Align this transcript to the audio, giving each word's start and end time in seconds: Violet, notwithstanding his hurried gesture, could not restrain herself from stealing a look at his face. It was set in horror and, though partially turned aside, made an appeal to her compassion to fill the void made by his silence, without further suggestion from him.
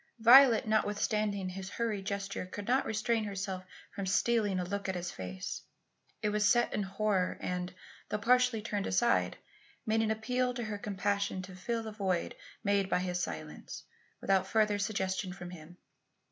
Violet, 0.17 0.67
notwithstanding 0.67 1.47
his 1.49 1.69
hurried 1.69 2.05
gesture, 2.05 2.47
could 2.47 2.67
not 2.67 2.87
restrain 2.87 3.23
herself 3.25 3.63
from 3.93 4.07
stealing 4.07 4.57
a 4.59 4.63
look 4.63 4.89
at 4.89 4.95
his 4.95 5.11
face. 5.11 5.61
It 6.23 6.29
was 6.29 6.49
set 6.49 6.73
in 6.73 6.81
horror 6.81 7.37
and, 7.39 7.71
though 8.09 8.17
partially 8.17 8.63
turned 8.63 8.87
aside, 8.87 9.37
made 9.85 10.01
an 10.01 10.09
appeal 10.09 10.55
to 10.55 10.63
her 10.63 10.79
compassion 10.79 11.43
to 11.43 11.55
fill 11.55 11.83
the 11.83 11.91
void 11.91 12.33
made 12.63 12.89
by 12.89 12.97
his 12.97 13.21
silence, 13.21 13.83
without 14.21 14.47
further 14.47 14.79
suggestion 14.79 15.33
from 15.33 15.51
him. 15.51 15.77